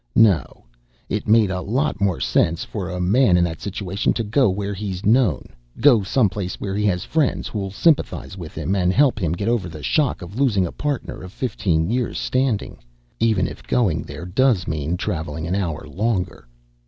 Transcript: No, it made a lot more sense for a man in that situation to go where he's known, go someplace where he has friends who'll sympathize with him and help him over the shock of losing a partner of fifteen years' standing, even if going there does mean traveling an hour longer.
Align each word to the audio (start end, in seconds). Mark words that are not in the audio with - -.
No, 0.15 0.65
it 1.09 1.27
made 1.27 1.51
a 1.51 1.61
lot 1.61 2.01
more 2.01 2.19
sense 2.19 2.63
for 2.63 2.89
a 2.89 2.99
man 2.99 3.37
in 3.37 3.43
that 3.43 3.61
situation 3.61 4.13
to 4.13 4.23
go 4.23 4.49
where 4.49 4.73
he's 4.73 5.05
known, 5.05 5.49
go 5.79 6.01
someplace 6.01 6.55
where 6.55 6.73
he 6.75 6.85
has 6.87 7.03
friends 7.03 7.47
who'll 7.47 7.69
sympathize 7.69 8.35
with 8.35 8.55
him 8.55 8.75
and 8.75 8.91
help 8.91 9.19
him 9.19 9.35
over 9.41 9.69
the 9.69 9.83
shock 9.83 10.23
of 10.23 10.39
losing 10.39 10.65
a 10.65 10.71
partner 10.71 11.21
of 11.21 11.31
fifteen 11.31 11.91
years' 11.91 12.17
standing, 12.17 12.79
even 13.19 13.45
if 13.45 13.61
going 13.61 14.01
there 14.01 14.25
does 14.25 14.67
mean 14.67 14.97
traveling 14.97 15.45
an 15.45 15.53
hour 15.53 15.85
longer. 15.87 16.47